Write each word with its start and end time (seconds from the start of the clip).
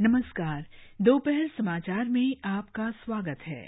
नमस्कार, 0.00 0.64
दोपहर 1.00 1.48
समाचार 1.48 2.04
में 2.04 2.34
आपका 2.44 2.90
स्वागत 2.90 3.42
है। 3.46 3.62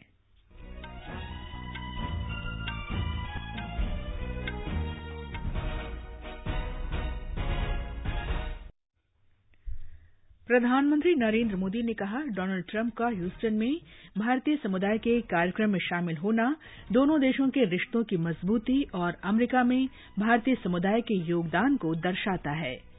प्रधानमंत्री 10.46 11.14
नरेंद्र 11.14 11.56
मोदी 11.56 11.82
ने 11.82 11.92
कहा, 11.92 12.22
डोनाल्ड 12.22 12.64
ट्रंप 12.68 12.94
का 12.94 13.06
ह्यूस्टन 13.06 13.54
में 13.54 13.76
भारतीय 14.18 14.56
समुदाय 14.56 14.98
के 14.98 15.20
कार्यक्रम 15.20 15.70
में 15.70 15.78
शामिल 15.78 16.16
होना 16.16 16.56
दोनों 16.92 17.20
देशों 17.20 17.48
के 17.48 17.64
रिश्तों 17.64 18.04
की 18.04 18.16
मजबूती 18.16 18.82
और 18.94 19.16
अमरीका 19.24 19.64
में 19.64 19.88
भारतीय 20.18 20.54
समुदाय 20.54 21.00
के 21.00 21.22
योगदान 21.24 21.76
को 21.76 21.94
दर्शाता 21.94 22.50
है। 22.50 22.95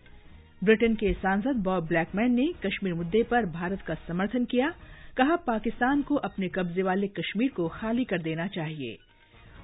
ब्रिटेन 0.63 0.95
के 0.95 1.11
सांसद 1.13 1.55
बॉब 1.55 1.87
ब्लैकमैन 1.87 2.31
ने 2.31 2.45
कश्मीर 2.65 2.93
मुद्दे 2.93 3.23
पर 3.23 3.45
भारत 3.45 3.81
का 3.81 3.93
समर्थन 4.07 4.45
किया, 4.45 4.69
कहा 5.17 5.35
पाकिस्तान 5.35 6.01
को 6.01 6.15
अपने 6.15 6.47
कब्जे 6.47 6.83
वाले 6.83 7.07
कश्मीर 7.07 7.51
को 7.55 7.67
खाली 7.67 8.03
कर 8.03 8.21
देना 8.21 8.47
चाहिए। 8.47 8.97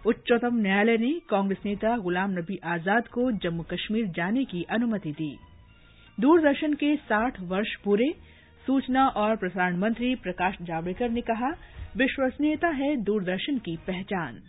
उच्चतम 0.05 0.55
न्यायालय 0.55 0.98
ने 0.98 1.11
कांग्रेस 1.29 1.65
नेता 1.65 1.98
गुलाम 1.98 2.31
नबी 2.31 2.59
आज़ाद 2.63 3.07
को 3.07 3.31
जम्मू 3.31 3.63
कश्मीर 3.63 4.07
जाने 4.07 4.45
की 4.45 4.63
अनुमति 4.70 5.11
दी। 5.11 5.35
दूरदर्शन 6.17 6.73
के 6.73 6.95
साठ 6.95 7.41
वर्ष 7.41 7.75
पूरे, 7.75 8.13
सूचना 8.65 9.07
और 9.07 9.35
प्रसारण 9.35 9.77
मंत्री 9.77 10.15
प्रकाश 10.15 10.57
जावड़ेकर 10.62 11.09
ने 11.09 11.21
कहा, 11.21 11.49
विश्वसनीयता 11.98 12.67
है 12.67 12.95
दूरदर्शन 12.95 13.57
की 13.57 13.77
पहचान। 13.87 14.41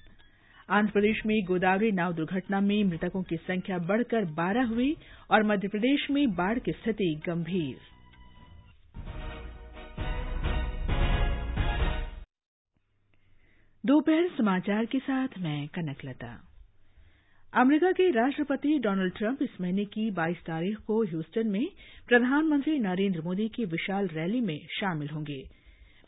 आंध्र 0.69 0.93
प्रदेश 0.93 1.21
में 1.27 1.45
गोदावरी 1.45 1.91
नाव 1.93 2.13
दुर्घटना 2.13 2.61
में 2.61 2.85
मृतकों 2.85 3.23
की 3.23 3.37
संख्या 3.37 3.79
बढ़कर 3.79 4.25
बारह 4.25 4.67
हुई 4.67 4.97
और 5.31 5.43
मध्यप्रदेश 5.43 6.07
में 6.11 6.35
बाढ़ 6.35 6.59
की 6.59 6.73
स्थिति 6.73 7.21
गंभीर। 7.27 7.77
दोपहर 13.85 14.29
समाचार 14.29 14.85
के 14.85 14.99
साथ 14.99 15.29
मैं 15.39 15.69
कनकलता 15.69 16.29
अमरीका 17.53 17.91
के 17.93 18.11
राष्ट्रपति 18.11 18.79
डोनाल्ड 18.79 19.15
ट्रंप 19.15 19.43
इस 19.43 19.61
महीने 19.61 19.85
की 19.85 20.11
22 20.11 20.37
तारीख 20.37 20.79
को 20.79 21.03
ह्यूस्टन 21.03 21.49
में 21.49 21.67
प्रधानमंत्री 22.09 22.79
नरेंद्र 22.79 23.21
मोदी 23.21 23.49
की 23.49 23.65
विशाल 23.65 24.09
रैली 24.09 24.41
में 24.41 24.59
शामिल 24.81 25.09
होंगे। 25.09 25.64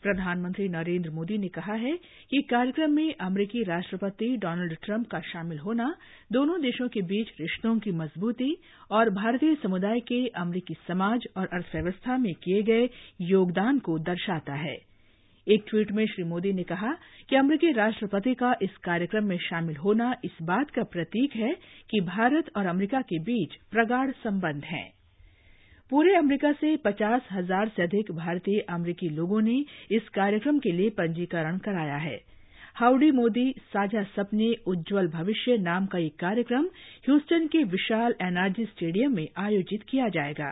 प्रधानमंत्री 0.07 0.67
नरेंद्र 0.69 1.09
मोदी 1.09 1.37
ने 1.37 1.47
कहा 1.47 1.73
है 1.73 1.91
कि 2.31 2.41
कार्यक्रम 2.41 2.91
में 2.91 3.15
अमरीकी 3.21 3.63
राष्ट्रपति 3.63 4.37
डोनाल्ड 4.37 4.75
ट्रंप 4.83 5.07
का 5.07 5.19
शामिल 5.19 5.57
होना, 5.57 5.95
दोनों 6.31 6.61
देशों 6.61 6.87
के 6.87 7.01
बीच 7.01 7.27
रिश्तों 7.41 7.79
की 7.79 7.91
मजबूती 7.91 8.57
और 8.91 9.09
भारतीय 9.09 9.55
समुदाय 9.55 9.99
के 9.99 10.27
अमरीकी 10.27 10.73
समाज 10.87 11.27
और 11.37 11.49
अर्थव्यवस्था 11.53 12.17
में 12.17 12.33
किए 12.33 12.63
गए 12.63 12.89
योगदान 13.21 13.79
को 13.79 13.99
दर्शाता 13.99 14.53
है। 14.53 14.75
एक 15.47 15.65
ट्वीट 15.69 15.91
में 15.91 16.05
श्री 16.05 16.23
मोदी 16.23 16.53
ने 16.53 16.63
कहा 16.63 16.93
कि 17.29 17.35
अमरीकी 17.35 17.71
राष्ट्रपति 17.71 18.33
का 18.33 18.55
इस 18.61 18.77
कार्यक्रम 18.77 19.25
में 19.25 19.37
शामिल 19.37 19.75
होना 19.75 20.13
इस 20.25 20.37
बात 20.41 20.69
का 20.69 20.83
प्रतीक 20.83 21.35
है 21.35 21.53
कि 21.89 22.01
भारत 22.01 22.51
और 22.57 22.65
अमरीका 22.65 23.01
के 23.01 23.19
बीच 23.19 23.55
प्रगाढ़ 23.71 24.11
संबंध 24.11 24.63
हैं। 24.63 24.96
पूरे 25.91 26.15
अमरीका 26.15 26.51
से 26.51 26.75
पचास 26.77 27.27
हज़ार 27.31 27.67
से 27.67 27.83
अधिक 27.83 28.11
भारतीय 28.11 28.59
अमरीकी 28.69 29.09
लोगों 29.09 29.41
ने 29.41 29.53
इस 29.91 30.09
कार्यक्रम 30.09 30.57
के 30.59 30.71
लिए 30.71 30.89
पंजीकरण 30.89 31.57
कराया 31.57 31.97
है। 31.97 32.19
हाउडी 32.75 33.11
मोदी 33.11 33.51
साझा 33.73 34.03
सपने, 34.05 34.51
उज्जवल 34.67 35.07
भविष्य 35.07 35.57
नाम 35.57 35.85
का 35.85 35.97
यह 35.97 36.11
कार्यक्रम 36.19 36.65
ह्यूस्टन 37.07 37.47
के 37.47 37.63
विशाल 37.65 38.15
एनआरजी 38.21 38.65
स्टेडियम 38.65 39.15
में 39.15 39.27
आयोजित 39.37 39.83
किया 39.83 40.09
जाएगा। 40.09 40.51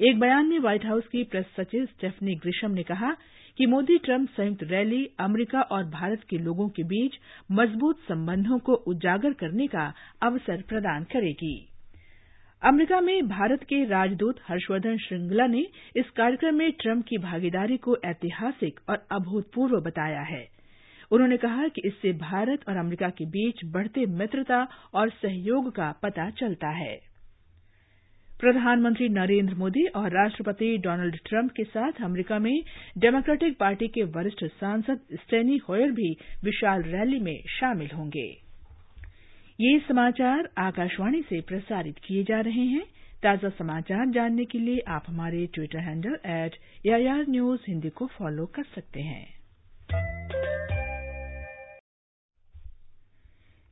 एक 0.00 0.18
बयान 0.20 0.46
में 0.46 0.58
व्हाइट 0.58 0.86
हाउस 0.86 1.06
की 1.06 1.24
प्रेस 1.24 1.46
सचिव 1.56 1.84
स्टेफनी 1.86 2.34
ग्रिशम 2.34 2.70
ने 2.70 2.82
कहा 2.82 3.12
कि 3.58 3.66
मोदी 3.66 3.98
ट्रंप 3.98 4.28
संयुक्त 4.30 4.62
रैली 4.62 5.04
अमरीका 5.20 5.60
और 5.60 5.84
भारत 5.90 6.24
के 6.30 6.38
लोगों 6.38 6.68
के 6.68 6.82
बीच 6.86 7.18
मज़बूत 7.52 8.00
संबंधों 8.08 8.58
को 8.58 8.74
उजागर 8.86 9.32
करने 9.32 9.66
का 9.66 9.92
अवसर 10.22 10.62
प्रदान 10.62 11.04
करेगी। 11.04 11.56
अमरीका 12.62 13.00
में 13.00 13.28
भारत 13.28 13.62
के 13.62 13.84
राजदूत 13.84 14.36
हर्षवर्धन 14.48 14.96
श्रृंगला 14.96 15.46
ने 15.46 15.60
इस 15.96 16.10
कार्यक्रम 16.10 16.54
में 16.54 16.72
ट्रंप 16.72 17.04
की 17.04 17.18
भागीदारी 17.18 17.76
को 17.76 17.96
ऐतिहासिक 18.04 18.80
और 18.90 19.06
अभूतपूर्व 19.12 19.80
बताया 19.80 20.20
है। 20.20 20.46
उन्होंने 21.10 21.36
कहा 21.36 21.68
कि 21.68 21.82
इससे 21.84 22.12
भारत 22.12 22.64
और 22.68 22.76
अमरीका 22.76 23.08
के 23.08 23.24
बीच 23.26 23.60
बढ़ते 23.64 24.06
मित्रता 24.06 24.66
और 24.94 25.10
सहयोग 25.10 25.70
का 25.70 25.90
पता 26.02 26.30
चलता 26.30 26.68
है। 26.68 26.96
प्रधानमंत्री 28.40 29.08
नरेंद्र 29.08 29.54
मोदी 29.54 29.86
और 29.86 30.10
राष्ट्रपति 30.10 30.76
डोनाल्ड 30.78 31.16
ट्रंप 31.26 31.50
के 31.50 31.64
साथ 31.64 32.02
अमरीका 32.02 32.38
में 32.38 32.54
डेमोक्रेटिक 32.98 33.58
पार्टी 33.58 33.88
के 33.88 34.02
वरिष्ठ 34.02 34.44
सांसद 34.44 35.06
स्टेनी 35.12 35.56
होयर 35.68 35.92
भी 35.92 36.10
विशाल 36.44 36.82
रैली 36.82 37.20
में 37.20 37.36
शामिल 37.50 37.90
होंगे। 37.96 38.45
ये 39.60 39.78
समाचार 39.78 40.48
आकाशवाणी 40.58 41.20
से 41.22 41.40
प्रसारित 41.40 41.98
किए 41.98 42.24
जा 42.24 42.40
रहे 42.40 42.64
हैं। 42.64 42.82
ताज़ा 43.22 43.48
समाचार 43.48 44.06
जानने 44.06 44.44
के 44.44 44.58
लिए 44.58 44.80
आप 44.88 45.04
हमारे 45.06 45.46
Twitter 45.46 45.78
handle 45.78 46.18
at 46.26 46.56
news 47.28 47.60
Hindi 47.68 47.88
को 47.88 48.06
फॉलो 48.06 48.46
कर 48.46 48.64
सकते 48.64 49.00
हैं। 49.00 49.24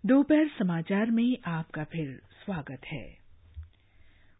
दोपहर 0.06 0.49
समाचार 0.49 1.11
में 1.11 1.37
आपका 1.47 1.84
फिर 1.84 2.19
स्वागत 2.44 2.87
है। 2.87 3.05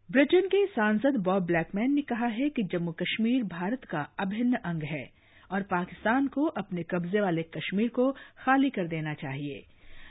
ब्रिटेन 0.09 0.47
के 0.47 0.65
सांसद 0.65 1.15
बॉब 1.19 1.45
ब्लैकमैन 1.45 1.93
ने 1.93 2.01
कहा 2.01 2.27
है 2.27 2.49
कि 2.49 2.63
जम्मू 2.63 2.91
कश्मीर 2.91 3.43
भारत 3.43 3.83
का 3.83 4.01
अभिन्न 4.19 4.55
अंग 4.65 4.83
है 4.83 5.09
और 5.51 5.61
पाकिस्तान 5.61 6.27
को 6.27 6.45
अपने 6.45 6.83
कब्जे 6.83 7.21
वाले 7.21 7.43
कश्मीर 7.43 7.89
को 7.89 8.11
खाली 8.11 8.69
कर 8.69 8.87
देना 8.87 9.13
चाहिए। 9.13 9.63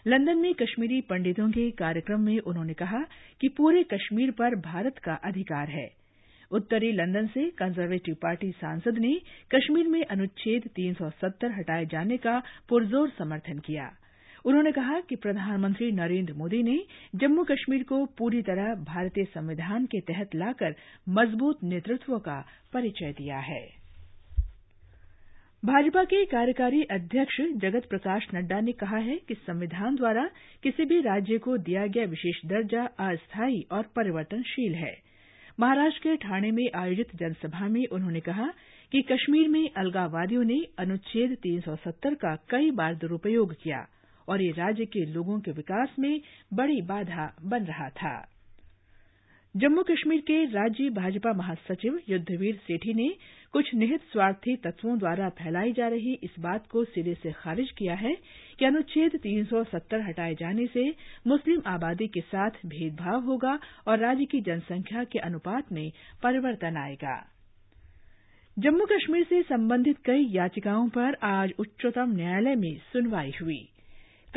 लंदन 0.06 0.38
में 0.38 0.54
कश्मीरी 0.54 1.00
पंडितों 1.00 1.50
के 1.50 1.70
कार्यक्रम 1.70 2.20
में 2.20 2.38
उन्होंने 2.38 2.74
कहा 2.74 2.98
कि 3.40 3.48
पूरे 3.48 3.82
कश्मीर 3.82 4.30
पर 4.30 4.54
भारत 4.54 4.98
का 4.98 5.14
अधिकार 5.14 5.68
है। 5.68 5.88
उत्तरी 6.50 6.92
लंदन 6.92 7.26
से 7.26 7.50
कंजर्वेटिव 7.50 8.14
पार्टी 8.14 8.50
सांसद 8.50 8.98
ने 8.98 9.20
कश्मीर 9.54 9.88
में 9.88 10.04
अनुच्छेद 10.04 10.68
370 10.76 11.58
हटाए 11.58 11.86
जाने 11.86 12.16
का 12.16 12.42
पुरजोर 12.68 13.08
समर्थन 13.08 13.58
किया। 13.58 13.90
उन्होंने 14.44 14.72
कहा 14.72 15.00
कि 15.00 15.16
प्रधानमंत्री 15.16 15.92
नरेंद्र 15.92 16.32
मोदी 16.32 16.62
ने 16.62 16.78
जम्मू 17.14 17.44
कश्मीर 17.44 17.82
को 17.82 18.04
पूरी 18.06 18.42
तरह 18.42 18.74
भारतीय 18.74 19.24
संविधान 19.24 19.86
के 19.86 20.00
तहत 20.00 20.34
लाकर 20.34 20.74
मज़बूत 21.08 21.64
नेतृत्व 21.64 22.18
का 22.18 22.44
परिचय 22.72 23.12
दिया 23.12 23.38
है। 23.38 23.83
भाजपा 25.64 26.02
के 26.04 26.24
कार्यकारी 26.24 26.82
अध्यक्ष 26.82 27.36
जगत 27.56 27.86
प्रकाश 27.90 28.26
नड्डा 28.34 28.60
ने 28.60 28.72
कहा 28.72 28.96
है 28.96 29.16
कि 29.28 29.34
संविधान 29.34 29.94
द्वारा 29.96 30.24
किसी 30.62 30.84
भी 30.84 31.00
राज्य 31.00 31.38
को 31.38 31.56
दिया 31.58 31.86
गया 31.86 32.04
विशेष 32.04 32.40
दर्जा 32.46 32.82
अस्थायी 33.00 33.62
और 33.72 33.82
परिवर्तनशील 33.96 34.74
है। 34.74 34.92
महाराष्ट्र 35.60 36.08
के 36.08 36.16
ठाणे 36.16 36.50
में 36.50 36.64
आयोजित 36.74 37.16
जनसभा 37.16 37.68
में 37.68 37.86
उन्होंने 37.86 38.20
कहा 38.20 38.46
कि 38.92 39.02
कश्मीर 39.02 39.48
में 39.48 39.70
अलगाववादियों 39.76 40.44
ने 40.44 40.60
अनुच्छेद 40.78 41.36
370 41.46 42.14
का 42.14 42.34
कई 42.50 42.70
बार 42.70 42.94
दुरुपयोग 42.94 43.54
किया 43.54 43.86
और 44.28 44.42
ये 44.42 44.50
राज्य 44.50 44.84
के 44.84 45.06
लोगों 45.06 45.40
के 45.40 45.50
विकास 45.50 45.96
में 45.98 46.20
बड़ी 46.54 46.80
बाधा 46.82 47.32
बन 47.44 47.64
रहा 47.64 47.88
था। 47.88 48.14
जम्मू 49.54 49.82
कश्मीर 49.82 50.20
के 50.20 50.44
राज्य 50.44 50.90
भाजपा 50.90 51.32
महासचिव 51.32 51.98
युद्धवीर 52.08 52.54
सेठी 52.56 52.94
ने 52.94 53.08
कुछ 53.54 53.74
निहित 53.74 54.00
स्वार्थी 54.12 54.56
तत्वों 54.56 54.98
द्वारा 54.98 55.28
फैलाई 55.28 55.72
जा 55.72 55.88
रही 55.88 56.14
इस 56.22 56.30
बात 56.40 56.66
को 56.66 56.84
सिरे 56.84 57.14
से 57.14 57.32
खारिज 57.32 57.70
किया 57.70 57.94
है 57.94 58.14
कि 58.58 58.64
अनुच्छेद 58.64 59.12
370 59.16 60.00
हटाए 60.08 60.34
जाने 60.34 60.66
से 60.66 60.94
मुस्लिम 61.26 61.62
आबादी 61.66 62.06
के 62.06 62.20
साथ 62.20 62.50
भेदभाव 62.66 63.20
होगा 63.20 63.58
और 63.88 63.98
राज्य 63.98 64.24
की 64.24 64.40
जनसंख्या 64.40 65.04
के 65.04 65.18
अनुपात 65.18 65.72
में 65.72 65.92
परिवर्तन 66.22 66.76
आएगा। 66.76 67.14
जम्मू 68.58 68.86
कश्मीर 68.86 69.24
से 69.24 69.42
संबंधित 69.42 69.98
कई 70.04 70.26
याचिकाओं 70.30 70.88
पर 70.88 71.16
आज 71.22 71.52
उच्चतम 71.58 72.16
न्यायालय 72.16 72.54
में 72.54 72.76
सुनवाई 72.92 73.32
हुई। 73.42 73.68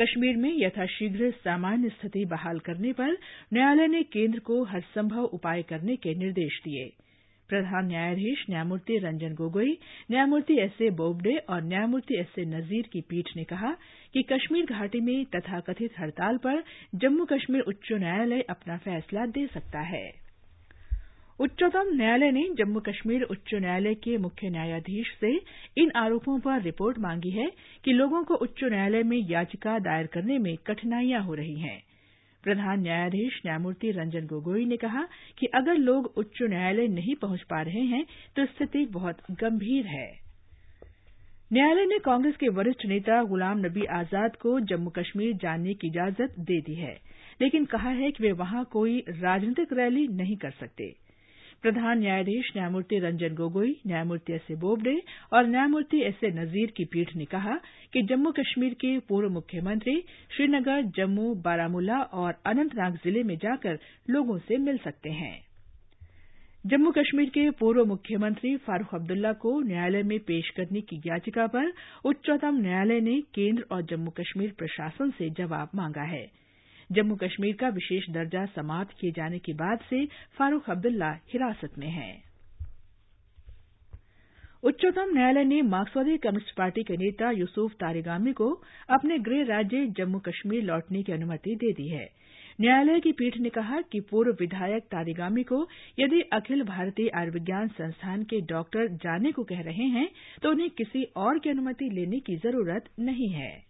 कश्मीर 0.02 0.36
में 0.36 0.52
यथाशीघ्र 0.56 1.30
सामान्य 1.30 1.88
स्थिति 1.88 2.24
बहाल 2.24 2.58
करने 2.58 2.92
पर 2.92 3.18
न्यायालय 3.54 3.86
ने 3.86 4.02
केंद्र 4.02 4.38
को 4.38 4.64
हरसंभव 4.64 5.22
उपाय 5.22 5.62
करने 5.62 5.96
के 5.96 6.14
निर्देश 6.14 6.60
दिए। 6.64 7.07
प्रधान 7.48 7.86
न्यायाधीश 7.86 8.44
न्यायमूर्ति 8.50 8.96
रंजन 8.98 9.34
गोगोई, 9.34 9.72
न्यायमूर्ति 10.10 10.58
एस 10.60 10.80
ए 10.82 10.90
बोबडे 10.90 11.36
और 11.48 11.62
न्यायमूर्ति 11.62 12.18
एस 12.20 12.38
ए 12.38 12.44
नजीर 12.44 12.88
की 12.92 13.00
पीठ 13.00 13.36
ने 13.36 13.44
कहा 13.44 13.72
कि 14.14 14.22
कश्मीर 14.22 14.66
घाटी 14.66 15.00
में 15.00 15.24
तथाकथित 15.36 15.98
हड़ताल 16.00 16.36
पर 16.36 16.62
जम्मू 16.94 17.24
कश्मीर 17.24 17.60
उच्च 17.68 17.92
न्यायालय 17.92 18.40
अपना 18.50 18.76
फैसला 18.76 19.26
दे 19.26 19.46
सकता 19.46 19.80
है। 19.86 20.06
उच्चतम 21.40 21.90
न्यायालय 21.94 22.30
ने 22.30 22.44
जम्मू 22.58 22.80
कश्मीर 22.80 23.22
उच्च 23.22 23.54
न्यायालय 23.54 23.94
के 23.94 24.16
मुख्य 24.18 24.48
न्यायाधीश 24.50 25.12
से 25.20 25.34
इन 25.82 25.90
आरोपों 25.96 26.38
पर 26.40 26.62
रिपोर्ट 26.62 26.98
मांगी 26.98 27.30
है 27.30 27.50
कि 27.84 27.92
लोगों 27.92 28.22
को 28.24 28.34
उच्च 28.34 28.64
न्यायालय 28.64 29.02
में 29.02 29.18
याचिका 29.30 29.78
दायर 29.78 30.06
करने 30.06 30.38
में 30.38 30.56
कठिनाइयाँ 30.66 31.22
हो 31.22 31.34
रही 31.34 31.60
हैं। 31.60 31.80
प्रधान 32.44 32.80
न्यायाधीश 32.80 33.40
न्यायमूर्ति 33.46 33.90
रंजन 33.90 34.26
गोगोई 34.26 34.64
ने 34.64 34.76
कहा 34.76 35.02
कि 35.38 35.46
अगर 35.54 35.76
लोग 35.80 36.12
उच्च 36.16 36.42
न्यायालय 36.42 36.88
नहीं 36.90 37.14
पहुँच 37.22 37.42
पा 37.42 37.60
रहे 37.62 37.84
हैं 37.86 38.04
तो 38.36 38.46
स्थिति 38.46 38.84
बहुत 38.92 39.22
गंभीर 39.32 39.86
है। 39.86 40.08
न्यायालय 41.52 41.86
ने 41.86 41.98
कांग्रेस 41.98 42.36
के 42.36 42.48
वरिष्ठ 42.50 42.84
नेता 42.86 43.22
गुलाम 43.24 43.58
नबी 43.58 43.84
आज़ाद 43.92 44.36
को 44.36 44.58
जम्मू 44.62 44.90
कश्मीर 44.90 45.36
जाने 45.36 45.74
की 45.74 45.86
इजाज़त 45.86 46.34
दे 46.40 46.60
दी 46.60 46.74
है, 46.74 46.94
लेकिन 47.40 47.64
कहा 47.64 47.90
है 47.90 48.10
कि 48.10 48.24
वे 48.24 48.32
वहाँ 48.34 48.64
कोई 48.72 48.98
राजनीतिक 49.10 49.72
रैली 49.72 50.06
नहीं 50.14 50.36
कर 50.36 50.50
सकते। 50.50 50.94
प्रधान 51.62 51.98
न्यायाधीश 51.98 52.50
न्यायमूर्ति 52.56 52.98
रंजन 52.98 53.34
गोगोई, 53.34 53.70
न्यायमूर्ति 53.86 54.32
एस 54.32 54.46
ए 54.50 54.54
बोबडे 54.56 54.94
और 55.32 55.46
न्यायमूर्ति 55.46 56.02
एस 56.02 56.20
ए 56.24 56.30
नजीर 56.30 56.70
की 56.76 56.84
पीठ 56.84 57.14
ने 57.16 57.24
कहा 57.24 57.54
कि 57.92 58.02
जम्मू 58.02 58.30
कश्मीर 58.32 58.74
के 58.74 58.98
पूर्व 58.98 59.30
मुख्यमंत्री 59.30 60.00
श्रीनगर, 60.36 60.82
जम्मू, 60.96 61.34
बारामूला 61.34 61.98
और 62.14 62.38
अनंतनाग 62.46 62.96
ज़िले 62.96 63.22
में 63.22 63.36
जाकर 63.36 63.78
लोगों 64.10 64.38
से 64.38 64.56
मिल 64.58 64.78
सकते 64.78 65.10
हैं। 65.10 65.36
जम्मू 66.66 66.90
कश्मीर 66.90 67.28
के 67.28 67.50
पूर्व 67.50 67.84
मुख्यमंत्री 67.84 68.56
फारूख 68.56 68.94
अब्दुल्ला 68.94 69.32
को 69.32 69.60
न्यायालय 69.60 70.02
में 70.02 70.18
पेश 70.20 70.50
करने 70.56 70.80
की 70.80 70.96
याचिका 71.06 71.46
पर 71.46 71.72
उच्चतम 72.04 72.60
न्यायालय 72.60 73.00
ने 73.00 73.20
केंद्र 73.34 73.64
और 73.72 73.82
जम्मू 73.82 74.10
कश्मीर 74.10 74.52
प्रशासन 74.58 75.10
से 75.10 75.30
जवाब 75.30 75.70
मांगा 75.74 76.02
है। 76.02 76.26
जम्मू 76.90 77.16
कश्मीर 77.16 77.56
का 77.56 77.68
विशेष 77.68 78.08
दर्जा 78.10 78.44
समाप्त 78.46 78.96
किए 79.00 79.10
जाने 79.10 79.38
के 79.38 79.52
बाद 79.54 79.78
से 79.90 80.04
फारूक 80.38 80.70
अब्दुल्ला 80.70 81.10
हिरासत 81.32 81.78
में 81.78 81.88
हैं। 81.88 82.22
उच्चतम 84.62 85.10
न्यायालय 85.14 85.44
ने 85.44 85.60
मार्क्सवादी 85.62 86.16
कम्युनिस्ट 86.18 86.56
पार्टी 86.56 86.82
के 86.82 86.96
नेता 86.96 87.30
यूसुफ 87.30 87.72
तारिगामी 87.72 88.32
को 88.32 88.50
अपने 88.90 89.18
गृह 89.18 89.44
राज्य 89.46 89.86
जम्मू 89.96 90.18
कश्मीर 90.18 90.62
लौटने 90.62 91.02
की 91.02 91.12
अनुमति 91.12 91.54
दे 91.54 91.72
दी 91.72 91.88
है। 91.88 92.08
न्यायालय 92.60 93.00
की 93.00 93.12
पीठ 93.12 93.36
ने 93.36 93.48
कहा 93.48 93.80
कि 93.82 94.00
पूर्व 94.00 94.36
विधायक 94.40 94.84
तारिगामी 94.84 95.42
को 95.42 95.66
यदि 95.98 96.20
अखिल 96.32 96.62
भारतीय 96.64 97.10
आयुर्विज्ञान 97.16 97.68
संस्थान 97.68 98.22
के 98.22 98.40
डॉक्टर 98.46 98.88
जाने 98.96 99.32
को 99.32 99.44
कह 99.44 99.60
रहे 99.60 99.86
हैं 99.90 100.08
तो 100.42 100.50
उन्हें 100.50 100.70
किसी 100.70 101.02
और 101.16 101.38
की 101.38 101.50
अनुमति 101.50 101.90
लेने 101.92 102.20
की 102.20 102.36
ज़रूरत 102.36 102.88
नहीं 103.00 103.28
है। 103.32 103.67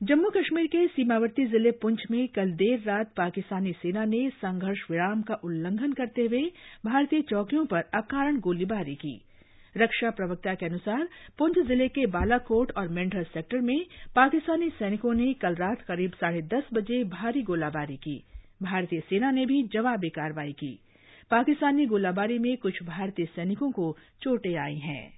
जम्मू 0.00 0.28
कश्मीर 0.30 0.66
के 0.66 0.86
सीमावर्ती 0.86 1.44
ज़िले 1.46 1.70
पुंछ 1.82 2.02
में 2.10 2.26
कल 2.28 2.50
देर 2.52 2.82
रात 2.86 3.12
पाकिस्तानी 3.16 3.72
सेना 3.72 4.04
ने 4.04 4.18
संघर्ष 4.30 4.80
विराम 4.90 5.22
का 5.22 5.34
उल्लंघन 5.44 5.92
करते 5.92 6.22
हुए 6.22 6.42
भारतीय 6.84 7.22
चौकियों 7.22 7.64
पर 7.66 7.88
अकारण 7.94 8.40
गोलीबारी 8.40 8.94
की। 8.94 9.14
रक्षा 9.74 10.10
प्रवक्ता 10.10 10.54
के 10.54 10.66
अनुसार 10.66 11.08
पुंछ 11.38 11.58
ज़िले 11.58 11.88
के 11.88 12.06
बालाकोट 12.12 12.72
और 12.76 12.88
मेंढर 12.88 13.24
सेक्टर 13.24 13.60
में 13.60 13.78
पाकिस्तानी 14.16 14.68
सैनिकों 14.68 15.14
ने 15.14 15.32
कल 15.32 15.54
रात 15.54 15.82
करीब 15.88 16.12
साढ़े 16.12 16.42
दस 16.54 16.68
बजे 16.74 17.02
भारी 17.10 17.42
गोलाबारी 17.42 17.96
की। 17.96 18.22
भारतीय 18.62 19.00
सेना 19.00 19.30
ने 19.30 19.46
भी 19.46 19.62
जवाबी 19.72 20.08
कार्रवाई 20.10 20.52
की। 20.52 20.78
पाकिस्तानी 21.30 21.86
गोलाबारी 21.86 22.38
में 22.38 22.56
कुछ 22.56 22.82
भारतीय 22.82 23.26
सैनिकों 23.26 23.70
को 23.70 23.96
चोटें 24.22 24.56
आई 24.58 24.76
हैं। 24.78 25.15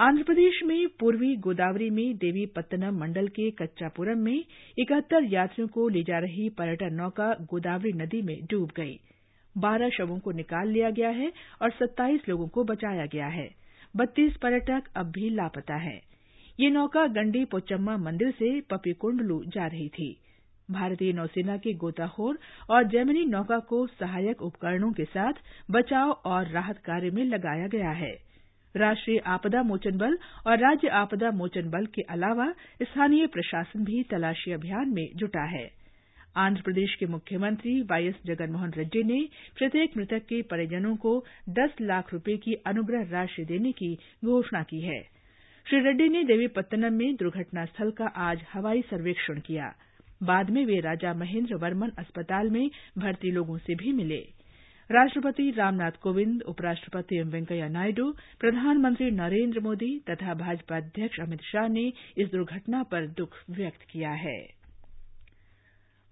आंध्रप्रदेश 0.00 0.60
में 0.64 0.86
पूर्वी 1.00 1.34
गोदावरी 1.36 1.88
में 1.90 2.16
देवी 2.16 2.44
पत्तनम 2.46 2.98
मंडल 2.98 3.28
के 3.28 3.50
कच्चापुरम 3.50 4.18
में 4.18 4.44
इकहत्तर 4.78 5.24
यात्रियों 5.32 5.68
को 5.68 5.88
ले 5.88 6.02
जा 6.02 6.18
रही 6.18 6.48
पर्यटन 6.58 6.94
नौका 6.94 7.32
गोदावरी 7.50 7.92
नदी 7.92 8.20
में 8.22 8.36
डूब 8.50 8.70
गई। 8.76 8.94
बारह 9.56 9.88
शवों 9.88 10.18
को 10.18 10.32
निकाल 10.32 10.68
लिया 10.68 10.90
गया 10.90 11.08
है 11.08 11.32
और 11.62 11.70
सत्ताईस 11.70 12.28
लोगों 12.28 12.46
को 12.48 12.64
बचाया 12.64 13.06
गया 13.06 13.26
है। 13.28 13.48
बत्तीस 13.94 14.36
पर्यटक 14.36 14.90
अब 14.96 15.10
भी 15.10 15.30
लापता 15.30 15.76
हैं। 15.76 16.00
ये 16.58 16.70
नौका 16.70 17.06
गंडी 17.16 17.44
पोचम्मा 17.44 17.96
मंदिर 17.96 18.30
से 18.30 18.60
पपीकुंडलू 18.70 19.42
जा 19.48 19.66
रही 19.66 19.88
थी। 19.88 20.10
भारतीय 20.68 21.12
नौसेना 21.12 21.56
के 21.56 21.72
गोताखोर 21.74 22.38
और 22.70 22.88
जेमिनी 22.88 23.24
नौका 23.24 23.58
को 23.68 23.86
सहायक 23.98 24.42
उपकरणों 24.42 24.92
के 24.92 25.04
साथ 25.08 25.44
बचाव 25.70 26.10
और 26.10 26.48
राहत 26.52 26.78
कार्य 26.86 27.10
में 27.10 27.24
लगाया 27.24 27.66
गया 27.66 27.90
है। 27.96 28.14
राष्ट्रीय 28.76 29.18
आपदा 29.26 29.62
मोचन 29.62 29.98
बल 29.98 30.18
और 30.46 30.58
राज्य 30.58 30.88
आपदा 30.88 31.30
मोचन 31.30 31.70
बल 31.70 31.86
के 31.86 32.02
अलावा 32.02 32.50
स्थानीय 32.82 33.26
प्रशासन 33.26 33.84
भी 33.84 34.02
तलाशी 34.02 34.52
अभियान 34.52 34.88
में 34.88 35.08
जुटा 35.16 35.44
है। 35.44 35.70
आंध्र 36.36 36.62
प्रदेश 36.62 36.94
के 36.94 37.06
मुख्यमंत्री 37.06 37.82
वाईएस 37.82 38.14
जगनमोहन 38.26 38.72
रेड्डी 38.76 39.02
ने 39.02 39.28
प्रत्येक 39.58 39.96
मृतक 39.96 40.18
के 40.18 40.42
परिजनों 40.42 40.96
को 40.96 41.24
दस 41.48 41.70
लाख 41.80 42.12
रुपये 42.12 42.36
की 42.36 42.54
अनुग्रह 42.54 43.10
राशि 43.10 43.44
देने 43.44 43.72
की 43.72 43.94
घोषणा 44.24 44.62
की 44.62 44.80
है। 44.80 45.02
श्री 45.66 45.80
रेड्डी 45.80 46.08
ने 46.08 46.24
देवीपत्तनम 46.24 46.92
में 46.92 47.14
दुर्घटना 47.14 47.64
स्थल 47.64 47.90
का 47.90 48.06
आज 48.06 48.44
हवाई 48.52 48.82
सर्वेक्षण 48.82 49.40
किया। 49.40 49.74
बाद 50.22 50.50
में 50.50 50.64
वे 50.66 50.80
राजा 50.80 51.14
महेंद्र 51.14 51.54
वर्मन 51.54 51.90
अस्पताल 51.98 52.50
में 52.50 52.70
भर्ती 52.98 53.30
लोगों 53.30 53.58
से 53.58 53.74
भी 53.74 53.92
मिले। 53.92 54.37
राष्ट्रपति 54.92 55.50
रामनाथ 55.50 55.90
कोविंद, 55.90 56.42
उपराष्ट्रपति 56.42 57.16
एम 57.16 57.28
वेंकैया 57.28 57.68
नायडू, 57.68 58.12
प्रधानमंत्री 58.40 59.10
नरेन्द्र 59.10 59.60
मोदी 59.60 59.98
तथा 60.10 60.34
भाजपा 60.34 60.76
अध्यक्ष 60.76 61.20
अमित 61.20 61.40
शाह 61.42 61.68
ने 61.68 61.92
इस 62.18 62.28
दुर्घटना 62.28 62.82
पर 62.82 63.06
दुख 63.06 63.36
व्यक्त 63.50 63.82
किया 63.90 64.10
है। 64.10 64.48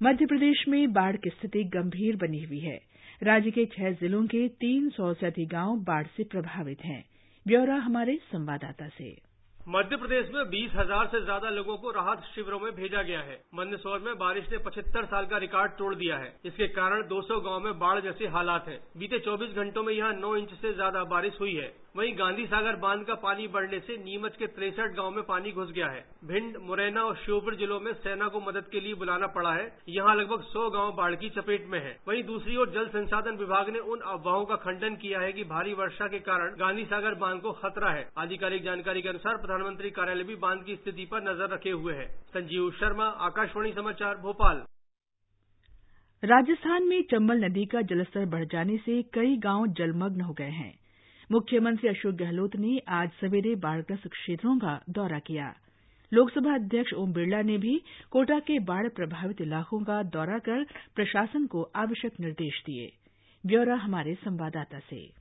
मध्यप्रदेश 0.03 0.65
में 0.69 0.93
बाढ़ 0.93 1.17
की 1.17 1.31
स्थिति 1.31 1.65
गंभीर 1.65 2.17
बनी 2.17 2.43
हुई 2.45 2.59
है। 2.59 2.81
राज्य 3.23 3.51
के 3.51 3.65
छह 3.67 3.91
जिलों 3.91 4.27
के 4.27 4.49
तीन 4.49 4.89
सौ 4.89 5.15
से 5.15 5.27
अधिक 5.27 5.49
गाँव 5.49 5.77
बाढ़ 5.77 6.07
से 6.07 6.25
प्रभावित 6.25 6.85
हैं। 6.85 7.05
ब्यौरा 7.47 7.77
हमारे 7.77 8.17
संवाददाता 8.17 8.89
से। 8.89 9.26
मध्य 9.67 9.97
प्रदेश 9.97 10.29
में 10.35 10.45
बीस 10.51 10.73
हज़ार 10.75 11.07
से 11.13 11.21
ज़्यादा 11.21 11.51
लोगों 11.51 11.77
को 11.77 11.91
राहत 11.91 12.23
शिविरों 12.35 12.59
में 12.61 12.71
भेजा 12.75 13.03
गया 13.03 13.21
है। 13.21 13.39
मंदसौर 13.55 13.99
में 14.01 14.19
बारिश 14.19 14.45
ने 14.53 14.59
पचहत्तर 14.59 15.05
साल 15.05 15.27
का 15.27 15.39
रिकॉर्ड 15.39 15.73
तोड़ 15.73 15.95
दिया 15.95 16.17
है। 16.17 16.33
इसके 16.45 16.67
कारण 16.69 17.03
200 17.09 17.41
गाँव 17.41 17.61
में 17.61 17.79
बाढ़ 17.79 18.01
जैसे 18.01 18.27
हालात 18.29 18.69
हैं। 18.69 18.79
बीते 18.99 19.19
24 19.21 19.57
घंटों 19.57 19.83
में 19.83 19.93
यहाँ 19.95 20.13
9 20.15 20.35
इंच 20.37 20.53
से 20.53 20.73
ज़्यादा 20.75 21.03
बारिश 21.07 21.41
हुई 21.41 21.55
है। 21.55 21.73
वहीं 21.97 22.13
गांधी 22.19 22.45
सागर 22.47 22.77
बाँध 22.77 23.05
का 23.07 23.15
पानी 23.17 23.47
बढ़ने 23.49 23.79
से 23.81 23.97
नीमच 23.97 24.37
के 24.37 24.47
तिरसठ 24.49 24.95
गाँव 24.97 25.11
में 25.11 25.23
पानी 25.25 25.53
घुस 25.53 25.71
गया 25.71 25.87
है। 25.87 26.05
भिंड, 26.25 26.57
मुरैना 26.63 27.03
और 27.03 27.17
श्योपुर 27.17 27.55
जिलों 27.57 27.81
में 27.81 27.93
सेना 27.97 28.29
को 28.29 28.41
मदद 28.41 28.69
के 28.73 28.81
लिए 28.81 28.95
बुलाना 28.95 29.27
पड़ा 29.37 29.53
है। 29.53 29.67
यहाँ 29.89 30.15
लगभग 30.15 30.43
सौ 30.45 30.69
गाँव 30.71 30.93
बाढ़ 30.97 31.15
की 31.15 31.31
चपेट 31.31 31.67
में 31.69 31.79
है। 31.81 31.97
वहीं 32.09 32.23
दूसरी 32.25 32.57
ओर 32.57 32.71
जल 32.71 32.89
संसाधन 32.91 33.37
विभाग 33.37 33.71
ने 33.71 33.79
उन 33.89 34.01
अफवाहों 34.07 34.45
का 34.45 34.57
खंडन 34.65 34.97
किया 34.97 35.21
है 35.21 35.33
कि 35.33 35.45
भारी 35.47 35.73
वर्षा 35.75 36.09
के 36.09 36.19
कारण 36.23 36.57
गांधी 36.57 36.85
सागर 36.87 37.15
बाँध 37.17 37.41
को 37.43 37.53
खतरा 37.63 37.91
है। 37.91 38.09
आधिकारिक 38.19 38.65
जानकारी 38.65 39.03
के 39.03 39.09
अनुसार 39.09 39.37
प्रधानमंत्री 39.57 39.91
कार्यालय 39.91 40.25
भी 40.25 40.35
बाँध 40.35 40.65
की 40.65 40.75
स्थिति 40.77 41.05
पर 41.05 41.23
नज़र 41.23 41.49
रखे 41.49 41.71
हुए 41.71 41.95
है। 41.95 42.07
संजीव 42.29 42.71
शर्मा, 42.71 43.05
आकाशवाणी 43.27 43.73
समाचार, 43.73 44.17
भोपाल। 44.17 44.57
राजस्थान 46.23 46.83
में 46.83 47.03
चंबल 47.03 47.45
नदी 47.45 47.65
का 47.65 47.83
जलस्तर 47.83 48.27
बढ़ 48.27 48.45
जाने 48.45 48.77
से 48.77 49.03
कई 49.03 49.37
गाँव 49.37 49.67
जलमग्न 49.73 50.21
हो 50.21 50.33
गए 50.33 50.51
हैं। 50.51 50.73
मुख्यमंत्री 51.31 51.89
अशोक 51.89 52.15
गहलोत 52.15 52.57
ने 52.57 52.79
आज 52.89 53.11
सवेरे 53.21 53.55
बाढ़ग्रस्त 53.55 54.09
क्षेत्रों 54.09 54.59
का 54.59 54.81
दौरा 54.91 55.19
किया। 55.19 55.53
लोकसभा 56.13 56.55
अध्यक्ष 56.55 56.93
ओम 56.93 57.13
बिरला 57.13 57.43
ने 57.43 57.59
भी 57.59 57.81
कोटा 58.11 58.39
के 58.39 58.59
बाढ़ 58.59 58.89
प्रभावित 58.89 59.41
इलाकों 59.41 59.85
का 59.85 60.03
दौरा 60.03 60.39
कर 60.39 60.65
प्रशासन 60.95 61.47
को 61.47 61.63
आवश्यक 61.77 62.21
निर्देश 62.21 62.63
दिए। 62.67 62.93
ब्यौरा 63.45 63.77
हमारे 63.77 64.15
संवाददाता 64.15 64.79
से। 64.79 65.16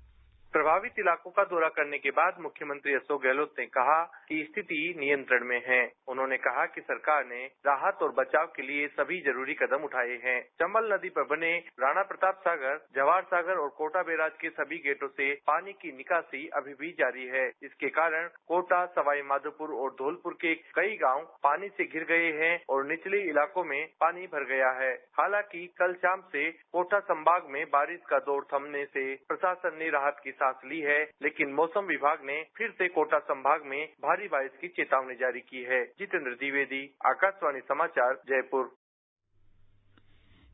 प्रभावित 0.55 0.99
इलाकों 0.99 1.31
का 1.31 1.43
दौरा 1.43 1.67
करने 1.67 1.97
के 1.97 2.09
बाद 2.09 2.35
मुख्यमंत्री 2.39 2.93
अशोक 2.93 3.21
गहलोत 3.23 3.55
ने 3.59 3.65
कहा 3.67 3.95
कि 4.27 4.35
स्थिति 4.43 4.77
नियंत्रण 4.97 5.43
में 5.45 5.61
है। 5.67 5.79
उन्होंने 6.07 6.37
कहा 6.37 6.65
कि 6.65 6.81
सरकार 6.81 7.25
ने 7.25 7.43
राहत 7.65 7.97
और 8.01 8.11
बचाव 8.11 8.45
के 8.55 8.63
लिए 8.63 8.87
सभी 8.89 9.19
ज़रूरी 9.21 9.53
कदम 9.53 9.83
उठाए 9.83 10.15
हैं। 10.23 10.39
चंबल 10.61 10.87
नदी 10.93 11.09
पर 11.09 11.23
बने 11.23 11.51
राणा 11.79 12.03
प्रताप 12.03 12.37
सागर, 12.39 12.79
जवाहर 12.95 13.23
सागर 13.23 13.57
और 13.57 13.69
कोटा 13.69 14.03
बैराज 14.03 14.37
के 14.41 14.49
सभी 14.51 14.77
गेटों 14.77 15.07
से 15.07 15.33
पानी 15.47 15.73
की 15.73 15.91
निकासी 15.97 16.47
अभी 16.53 16.73
भी 16.73 16.91
जारी 16.91 17.25
है। 17.25 17.43
इसके 17.63 17.89
कारण 17.89 18.29
कोटा, 18.47 18.85
सवाई 18.85 19.21
माधोपुर 19.25 19.75
और 19.75 19.91
धौलपुर 19.99 20.37
के 20.41 20.55
कई 20.75 20.95
गाँव 20.95 21.21
पानी 21.43 21.69
से 21.69 21.85
घिर 21.85 22.03
गए 22.03 22.31
हैं 22.39 22.53
और 22.69 22.85
निचले 22.85 23.21
इलाकों 23.25 23.63
में 23.63 23.85
पानी 23.99 24.25
भर 24.27 24.45
गया 24.45 24.71
है। 24.79 24.93
हालाँकि 25.19 25.67
कल 25.77 25.93
शाम 25.97 26.21
से 26.31 26.49
कोटा 26.71 26.99
संभाग 27.11 27.49
में 27.49 27.63
बारिश 27.69 28.01
का 28.09 28.19
दौर 28.31 28.47
थमने 28.53 28.85
से 28.87 29.05
प्रशासन 29.27 29.77
ने 29.79 29.89
राहत 29.89 30.21
की 30.23 30.31
ली 30.49 30.79
है, 30.79 31.03
लेकिन 31.23 31.53
मौसम 31.53 31.81
विभाग 31.81 32.17
ने 32.23 32.43
फिर 32.57 32.69
से 32.69 32.87
कोटा 32.87 33.19
संभाग 33.19 33.61
में 33.65 33.87
भारी 33.87 34.27
बारिश 34.27 34.51
की 34.61 34.67
चेतावनी 34.67 35.15
जारी 35.15 35.39
की 35.39 35.63
है। 35.63 35.85
जितेंद्र 35.85 36.31
द्विवेदी, 36.31 36.95
आकाशवाणी 37.05 37.59
समाचार, 37.59 38.13
जयपुर। 38.13 38.75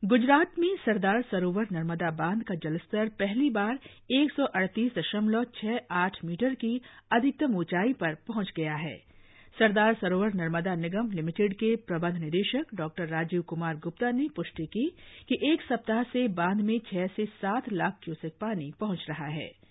गुजरात 0.04 0.58
में 0.58 0.76
सरदार 0.76 1.22
सरोवर 1.22 1.66
नर्मदा 1.72 2.10
बाँध 2.10 2.42
का 2.42 2.54
जलस्तर 2.54 3.08
पहली 3.08 3.50
बार 3.50 3.78
एक 4.10 4.32
सौ 4.32 4.44
अड़तीस 4.44 4.92
दशमलव 4.98 5.44
छह 5.44 5.78
आठ 5.90 6.16
मीटर 6.24 6.54
की 6.54 6.82
अधिकतम 7.12 7.56
ऊंचाई 7.56 7.92
पर 7.92 8.14
पहुँच 8.14 8.52
गया 8.56 8.74
है। 8.74 9.12
सरदार 9.58 9.94
सरोवर 9.94 10.34
नर्मदा 10.34 10.74
निगम 10.74 11.10
लिमिटेड 11.10 11.54
के 11.54 11.76
प्रबंध 11.76 12.16
निदेशक 12.16 12.66
डॉ 12.74 12.88
राजीव 13.00 13.42
कुमार 13.42 13.76
गुप्ता 13.76 14.10
ने 14.10 14.28
पुष्टि 14.36 14.66
की 14.66 14.96
कि 15.28 15.52
एक 15.52 15.62
सप्ताह 15.62 16.02
से 16.02 16.28
बाँध 16.28 16.60
में 16.60 16.78
छह 16.78 17.06
से 17.06 17.26
सात 17.26 17.72
लाख 17.72 17.98
क्यूसेक 18.02 18.32
पानी 18.32 18.72
पहुँच 18.80 19.06
रहा 19.08 19.26
है। 19.26 19.61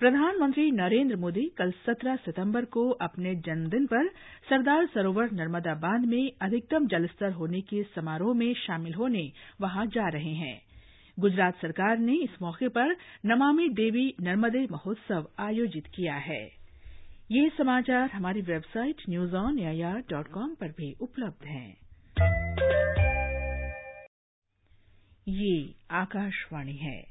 प्रधानमंत्री 0.00 0.70
नरेंद्र 0.70 1.16
मोदी 1.16 1.52
कल 1.58 1.70
17 1.70 2.16
सितंबर 2.16 2.64
को 2.64 2.90
अपने 2.90 3.34
जन्मदिन 3.34 3.86
पर 3.86 4.08
सरदार 4.50 4.86
सरोवर 4.86 5.30
नर्मदा 5.32 5.74
बाँध 5.74 6.06
में 6.06 6.32
अधिकतम 6.42 6.86
जलस्तर 6.86 7.32
होने 7.32 7.60
के 7.60 7.82
समारोह 7.82 8.34
में 8.34 8.54
शामिल 8.54 8.94
होने 8.94 9.32
वहाँ 9.60 9.86
जा 9.86 10.08
रहे 10.08 10.34
हैं। 10.34 10.62
गुजरात 11.18 11.54
सरकार 11.56 11.98
ने 11.98 12.14
इस 12.14 12.42
मौके 12.42 12.68
पर 12.68 12.96
नमामि 13.26 13.68
देवी 13.68 14.14
नर्मदे 14.20 14.66
महोत्सव 14.70 15.28
आयोजित 15.38 15.86
किया 15.86 16.14
है। 16.14 16.46
ये 17.30 17.48
समाचार 17.58 18.10
हमारी 18.10 18.40
website 18.40 18.96
news 19.08 19.36
on 19.36 19.58
AIR 19.58 20.04
dot 20.10 20.28
com 20.28 20.54
पर 20.54 20.68
भी 20.68 20.96
उपलब्ध 21.00 21.46
हैं। 21.46 21.76
ये 25.28 25.74
आकाशवाणी 25.90 26.76
है। 26.76 27.09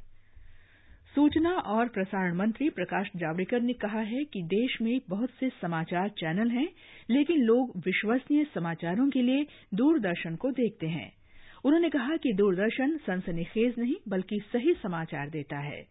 सूचना 1.15 1.49
और 1.49 1.87
प्रसारण 1.87 2.35
मंत्री 2.35 2.69
प्रकाश 2.69 3.09
जावड़ेकर 3.15 3.61
ने 3.61 3.73
कहा 3.73 3.99
है 3.99 4.23
कि 4.23 4.41
देश 4.43 4.77
में 4.81 4.99
बहुत 5.09 5.29
से 5.29 5.49
समाचार 5.49 6.09
चैनल 6.09 6.49
हैं, 6.49 6.67
लेकिन 7.09 7.41
लोग 7.41 7.77
विश्वसनीय 7.77 8.43
समाचारों 8.55 9.09
के 9.09 9.21
लिए 9.21 9.45
दूरदर्शन 9.73 10.35
को 10.35 10.51
देखते 10.51 10.87
हैं। 10.87 11.11
उन्होंने 11.65 11.89
कहा 11.89 12.17
कि 12.17 12.33
दूरदर्शन 12.33 12.97
सनसनीखेज 12.97 13.73
नहीं, 13.79 13.95
बल्कि 14.09 14.39
सही 14.53 14.73
समाचार 14.73 15.29
देता 15.29 15.59
है। 15.59 15.81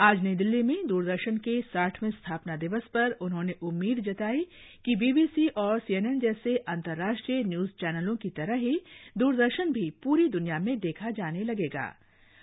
आज 0.00 0.22
नई 0.22 0.34
दिल्ली 0.34 0.62
में 0.62 0.86
दूरदर्शन 0.86 1.36
के 1.36 1.60
साठवें 1.60 2.10
स्थापना 2.10 2.56
दिवस 2.56 2.82
पर 2.94 3.10
उन्होंने 3.10 3.54
उम्मीद 3.62 4.00
जताई 4.00 4.44
कि 4.84 4.96
बीबीसी 4.96 5.48
और 5.48 5.78
सीएनएन 5.78 6.18
जैसे 6.18 6.56
अंतर्राष्ट्रीय 6.56 7.42
न्यूज़ 7.44 7.70
चैनलों 7.70 8.16
की 8.16 8.28
तरह 8.28 8.54
ही 8.54 8.78
दूरदर्शन 9.18 9.72
भी 9.72 9.90
पूरी 10.04 10.28
दुनिया 10.28 10.58
में 10.58 10.78
देखा 10.78 11.10
जाने 11.10 11.42
लगेगा। 11.44 11.96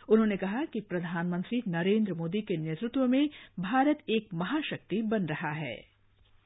उन्होंने 0.09 0.37
कहा 0.37 0.63
कि 0.65 0.79
प्रधानमंत्री 0.89 1.61
नरेन्द्र 1.67 2.13
मोदी 2.13 2.41
के 2.41 2.57
नेतृत्व 2.57 3.05
में 3.07 3.29
भारत 3.59 3.99
एक 4.09 4.27
महाशक्ति 4.33 5.01
बन 5.01 5.25
रहा 5.25 5.51
है। 5.51 5.75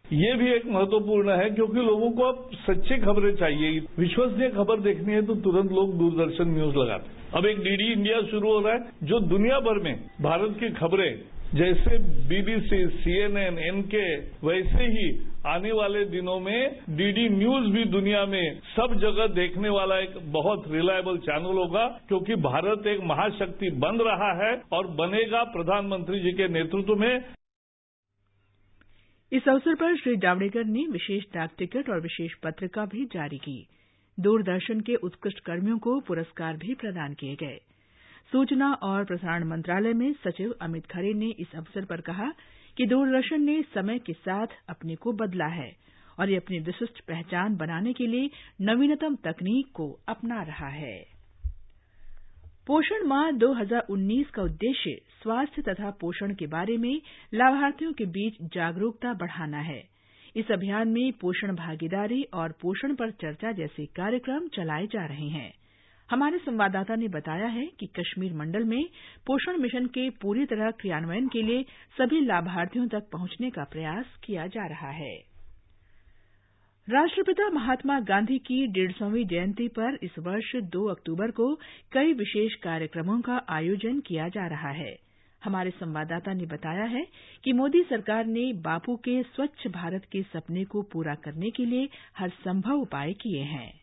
ये 0.05 0.33
भी 0.35 0.51
एक 0.51 0.65
महत्वपूर्ण 0.65 1.31
है 1.31 1.49
क्योंकि 1.49 1.81
लोगों 1.81 2.11
को 2.11 2.23
अब 2.23 2.49
सच्ची 2.61 2.97
खबरें 2.97 3.35
चाहिए। 3.35 3.79
विश्वसनीय 3.99 4.49
खबर 4.49 4.79
देखनी 4.79 5.13
है 5.13 5.21
तो 5.21 5.35
तुरंत 5.41 5.71
लोग 5.71 5.97
दूरदर्शन 5.97 6.49
न्यूज़ 6.49 6.75
लगाते 6.75 7.09
हैं। 7.09 7.31
अब 7.31 7.45
एक 7.45 7.59
डीडी 7.59 7.91
इंडिया 7.91 8.21
शुरू 8.21 8.51
हो 8.53 8.59
रहा 8.59 8.73
है, 8.73 8.79
जो 9.03 9.19
दुनिया 9.19 9.59
भर 9.59 9.79
में 9.79 9.93
भारत 10.21 10.57
की 10.59 10.69
खबरें 10.71 11.11
जैसे 11.55 11.97
बीबीसी 12.27 12.85
सीएनएन 12.97 13.57
एनके 13.59 14.05
वैसे 14.43 14.83
ही 14.87 15.07
आने 15.47 15.71
वाले 15.71 16.03
दिनों 16.05 16.39
में 16.39 16.79
डीडी 16.97 17.27
न्यूज़ 17.29 17.65
भी 17.71 17.83
दुनिया 17.87 18.25
में 18.25 18.59
सब 18.67 18.93
जगह 18.99 19.27
देखने 19.33 19.69
वाला 19.69 19.97
एक 19.99 20.13
बहुत 20.31 20.67
रिलायबल 20.67 21.17
चैनल 21.17 21.57
होगा, 21.57 21.85
क्योंकि 22.07 22.35
भारत 22.41 22.87
एक 22.87 22.99
महाशक्ति 23.03 23.69
बन 23.79 23.99
रहा 23.99 24.31
है 24.37 24.53
और 24.73 24.87
बनेगा 24.95 25.43
प्रधानमंत्री 25.53 26.19
जी 26.19 26.31
के 26.31 26.47
नेतृत्व 26.49 26.95
में। 26.95 27.23
इस 29.31 29.47
अवसर 29.49 29.75
पर 29.75 29.97
श्री 29.97 30.15
जावड़ेकर 30.17 30.65
ने 30.67 30.85
विशेष 30.91 31.23
डाक 31.33 31.51
टिकट 31.57 31.89
और 31.89 32.01
विशेष 32.01 32.33
पत्रिका 32.43 32.85
भी 32.85 33.05
जारी 33.05 33.37
की। 33.37 33.57
दूरदर्शन 34.17 34.79
के 34.79 34.95
उत्कृष्ट 35.03 35.39
कर्मियों 35.39 35.77
को 35.79 35.99
पुरस्कार 35.99 36.57
भी 36.57 36.73
प्रदान 36.75 37.13
किए 37.13 37.35
गए। 37.35 37.59
सूचना 38.31 38.73
और 38.73 39.05
प्रसारण 39.05 39.43
मंत्रालय 39.43 39.93
में 39.93 40.13
सचिव 40.13 40.55
अमित 40.61 40.85
खरे 40.85 41.13
ने 41.13 41.29
इस 41.39 41.55
अवसर 41.55 41.85
पर 41.85 42.01
कहा 42.01 42.31
कि 42.77 42.85
दूरदर्शन 42.85 43.41
ने 43.41 43.61
समय 43.61 43.99
के 43.99 44.13
साथ 44.13 44.47
अपने 44.69 44.95
को 44.95 45.11
बदला 45.11 45.45
है 45.45 45.71
और 46.19 46.29
ये 46.29 46.37
अपनी 46.37 46.59
विशिष्ट 46.59 47.01
पहचान 47.01 47.55
बनाने 47.55 47.93
के 47.93 48.07
लिए 48.07 48.29
नवीनतम 48.61 49.15
तकनीक 49.15 49.71
को 49.73 49.99
अपना 50.07 50.41
रहा 50.43 50.67
है। 50.67 51.05
पोषण 52.67 53.07
माह 53.07 53.31
2019 53.31 54.29
का 54.29 54.41
उद्देश्य 54.41 55.01
स्वास्थ्य 55.23 55.61
तथा 55.61 55.89
पोषण 55.91 56.33
के 56.33 56.47
बारे 56.47 56.77
में 56.77 57.01
लाभार्थियों 57.33 57.93
के 57.93 58.05
बीच 58.05 58.33
जागरूकता 58.41 59.13
बढ़ाना 59.13 59.59
है। 59.59 59.83
इस 60.35 60.51
अभियान 60.51 60.87
में 60.87 61.13
पोषण 61.13 61.55
भागीदारी 61.55 62.23
और 62.23 62.51
पोषण 62.51 62.95
पर 62.95 63.11
चर्चा 63.11 63.51
जैसे 63.51 63.85
कार्यक्रम 63.85 64.47
चलाए 64.47 64.87
जा 64.87 65.05
रहे 65.05 65.27
हैं। 65.27 65.60
हमारे 66.11 66.37
संवाददाता 66.37 66.95
ने 66.95 67.07
बताया 67.07 67.47
है 67.47 67.65
कि 67.79 67.85
कश्मीर 67.87 68.33
मंडल 68.33 68.63
में 68.63 68.83
पोषण 69.27 69.57
मिशन 69.57 69.85
के 69.85 70.09
पूरी 70.09 70.45
तरह 70.45 70.71
क्रियान्वयन 70.71 71.27
के 71.27 71.41
लिए 71.41 71.63
सभी 71.97 72.19
लाभार्थियों 72.25 72.87
तक 72.87 73.09
पहुँचने 73.11 73.49
का 73.49 73.63
प्रयास 73.63 74.05
किया 74.23 74.47
जा 74.47 74.65
रहा 74.67 74.89
है। 74.89 75.13
राष्ट्रपिता 76.89 77.49
महात्मा 77.49 77.99
गांधी 77.99 78.37
की 78.37 78.67
डेढ़ 78.67 78.91
सौवीं 78.91 79.25
जयंती 79.25 79.67
पर 79.67 79.97
इस 80.03 80.19
वर्ष 80.19 80.55
2 80.55 80.87
अक्टूबर 80.89 81.31
को 81.31 81.55
कई 81.91 82.13
विशेष 82.13 82.55
कार्यक्रमों 82.55 83.21
का 83.21 83.41
आयोजन 83.49 83.99
किया 83.99 84.27
जा 84.27 84.47
रहा 84.47 84.69
है। 84.69 84.95
हमारे 85.43 85.69
संवाददाता 85.69 86.33
ने 86.33 86.45
बताया 86.45 86.85
है 86.85 87.07
कि 87.43 87.53
मोदी 87.53 87.83
सरकार 87.83 88.25
ने 88.25 88.53
बापू 88.53 88.95
के 88.95 89.23
स्वच्छ 89.23 89.67
भारत 89.67 90.05
के 90.11 90.21
सपने 90.23 90.63
को 90.63 90.81
पूरा 90.81 91.15
करने 91.15 91.49
के 91.49 91.65
लिए 91.65 91.89
हर 92.17 92.29
संभव 92.29 92.73
उपाय 92.73 93.13
किए 93.13 93.43
हैं। 93.43 93.80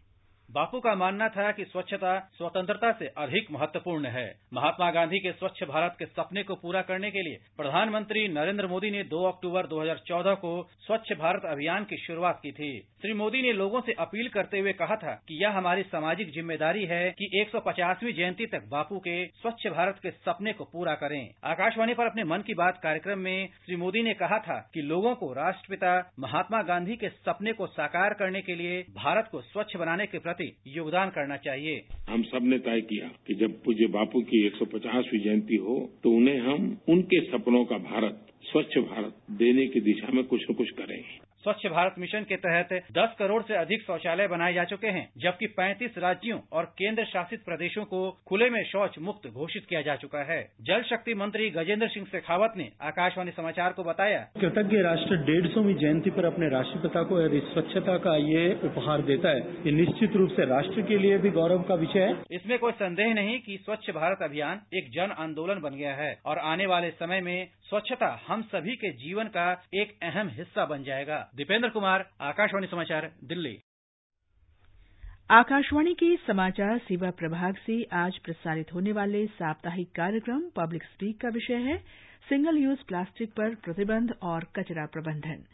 बापू 0.49 0.79
का 0.81 0.95
मानना 0.95 1.29
था 1.29 1.51
कि 1.53 1.65
स्वच्छता 1.65 2.19
स्वतंत्रता 2.37 2.91
से 2.93 3.07
अधिक 3.19 3.51
महत्वपूर्ण 3.53 4.07
है। 4.07 4.25
महात्मा 4.55 4.91
गांधी 4.91 5.19
के 5.19 5.33
स्वच्छ 5.33 5.63
भारत 5.63 5.97
के 5.99 6.07
सपने 6.07 6.43
को 6.43 6.55
पूरा 6.55 6.81
करने 6.83 7.11
के 7.11 7.23
लिए 7.23 7.39
प्रधानमंत्री 7.57 8.27
नरेंद्र 8.29 8.67
मोदी 8.67 8.91
ने 8.91 9.03
2 9.05 9.25
अक्टूबर 9.29 9.67
2014 9.67 10.35
को 10.35 10.53
स्वच्छ 10.87 11.13
भारत 11.13 11.43
अभियान 11.47 11.85
की 11.85 11.97
शुरुआत 11.97 12.39
की 12.43 12.53
थी। 12.53 12.71
श्री 13.03 13.13
मोदी 13.13 13.43
ने 13.43 13.53
लोगों 13.53 13.81
से 13.81 13.93
अपील 13.99 14.29
करते 14.29 14.59
हुए 14.59 14.73
कहा 14.73 14.97
था 14.97 15.15
कि 15.29 15.43
यह 15.43 15.57
हमारी 15.57 15.83
सामाजिक 15.85 16.33
ज़िम्मेदारी 16.35 16.85
है 16.87 17.11
कि 17.19 17.31
150वीं 17.41 18.15
जयंती 18.15 18.47
तक 18.47 18.67
बापू 18.71 18.99
के 18.99 19.19
स्वच्छ 19.35 19.67
भारत 19.69 20.01
के 20.03 20.11
सपने 20.11 20.53
को 20.53 20.65
पूरा 20.65 20.95
करें। 20.95 21.21
आकाशवाणी 21.45 21.95
पर 21.95 22.07
अपने 22.07 22.25
मन 22.25 22.43
की 22.47 22.55
बात 22.55 22.81
कार्यक्रम 22.83 23.19
में 23.19 23.49
श्री 23.67 23.77
मोदी 23.77 24.03
ने 24.03 24.15
कहा 24.15 24.39
था 24.39 24.59
कि 24.75 24.87
लोगों 24.87 25.15
को 25.17 25.33
राष्ट्रपिता 25.35 25.95
महात्मा 26.21 26.63
गांधी 26.65 26.97
के 26.97 27.09
सपने 27.11 27.53
को 27.53 27.67
साकार 27.69 28.15
करने 28.15 28.43
के 28.43 28.55
लिए 28.55 28.83
भारत 28.97 29.29
को 29.33 29.41
स्वच्छ 29.43 29.77
बनाने 29.77 30.07
के 30.07 30.19
प्रति 30.19 30.37
प्रति 30.39 30.77
योगदान 30.77 31.11
करना 31.11 31.37
चाहिए। 31.37 31.83
हम 32.09 32.23
सबने 32.23 32.59
तय 32.59 32.81
किया 32.81 33.09
कि 33.27 33.35
जब 33.35 33.63
पूज्य 33.63 33.87
बापू 33.87 34.21
की 34.23 34.45
150वीं 34.49 35.21
जयंती 35.21 35.57
हो 35.57 35.79
तो 36.03 36.11
उन्हें 36.11 36.39
हम 36.41 36.77
उनके 36.89 37.21
सपनों 37.23 37.65
का 37.65 37.79
भारत, 37.79 38.27
स्वच्छ 38.43 38.79
भारत 38.79 39.17
देने 39.39 39.67
की 39.67 39.81
दिशा 39.81 40.13
में 40.13 40.25
कुछ 40.25 40.45
न 40.51 40.55
कुछ 40.55 40.71
करें 40.71 41.03
स्वच्छ 41.45 41.67
भारत 41.67 41.95
मिशन 41.99 42.25
के 42.29 42.37
तहत 42.37 42.73
10 42.93 43.13
करोड़ 43.19 43.43
से 43.43 43.55
अधिक 43.55 43.83
शौचालय 43.83 44.27
बनाए 44.29 44.53
जा 44.55 44.65
चुके 44.65 44.89
हैं 44.89 45.05
जबकि 45.19 45.47
35 45.59 45.99
राज्यों 45.99 46.39
और 46.53 46.65
केंद्र 46.79 47.05
शासित 47.05 47.45
प्रदेशों 47.45 47.85
को 47.85 48.01
खुले 48.27 48.49
में 48.51 48.63
शौच 48.65 48.99
मुक्त 49.01 49.29
घोषित 49.29 49.67
किया 49.69 49.83
जा 49.83 49.95
चुका 49.97 50.23
है। 50.25 50.41
जल 50.63 50.83
शक्ति 50.83 51.15
मंत्री 51.15 51.49
गजेंद्र 51.51 51.89
सिंह 51.89 52.07
शेखावत 52.07 52.55
ने 52.57 52.69
आकाशवाणी 52.83 53.31
समाचार 53.31 53.73
को 53.73 53.85
बताया। 53.85 54.19
कृतज्ञ 54.41 54.83
राष्ट्र 54.83 55.17
डेढ़ 55.27 55.47
सौवीं 55.47 55.75
जयंती 55.75 56.11
पर 56.11 56.25
अपने 56.25 56.49
राष्ट्रपिता 56.49 57.03
को 57.03 57.21
यदि 57.23 57.41
स्वच्छता 57.47 57.97
का 57.99 58.17
ये 58.25 58.43
उपहार 58.65 59.03
देता 59.03 59.29
है 59.29 59.41
ये 59.67 59.73
निश्चित 59.73 60.17
रूप 60.17 60.31
से 60.31 60.45
राष्ट्र 60.47 60.83
के 60.83 60.99
लिए 60.99 61.19
भी 61.19 61.31
गौरव 61.31 61.63
का 61.63 61.75
विषय 61.77 62.01
है। 62.01 62.13
इसमें 62.33 62.59
कोई 62.59 62.73
संदेह 62.75 63.15
नहीं 63.15 63.39
कि 63.41 63.57
स्वच्छ 63.59 63.91
भारत 63.91 64.23
अभियान 64.23 64.61
एक 64.75 64.91
जन 64.91 65.15
आंदोलन 65.19 65.61
बन 65.61 65.77
गया 65.77 65.95
है 65.95 66.11
और 66.27 66.39
आने 66.49 66.67
वाले 66.67 66.91
समय 66.97 67.21
में 67.21 67.49
स्वच्छता 67.69 68.09
हम 68.27 68.43
सभी 68.43 68.75
के 68.77 68.91
जीवन 68.91 69.25
का 69.25 69.63
एक 69.75 69.99
अहम 70.03 70.29
हिस्सा 70.29 70.65
बन 70.65 70.83
जाएगा। 70.83 71.17
दीपेंद्र 71.37 71.69
कुमार, 71.69 72.05
आकाशवाणी 72.21 72.67
समाचार, 72.67 73.11
दिल्ली। 73.25 73.57
आकाशवाणी 75.31 75.93
के 75.95 76.17
समाचार 76.17 76.79
सेवा 76.79 77.11
प्रभाग 77.11 77.57
से 77.57 77.83
आज 77.93 78.19
प्रसारित 78.19 78.73
होने 78.75 78.93
वाले 78.93 79.27
साप्ताहिक 79.27 79.91
कार्यक्रम 79.91 80.41
पब्लिक 80.57 80.83
स्पीक 80.83 81.21
का 81.21 81.29
विषय 81.29 81.55
है, 81.55 81.79
सिंगल 82.29 82.59
यूज़ 82.59 82.85
प्लास्टिक 82.89 83.33
पर 83.33 83.55
प्रतिबंध 83.55 84.15
और 84.23 84.45
कचरा 84.57 84.87
प्रबंधन। 84.87 85.45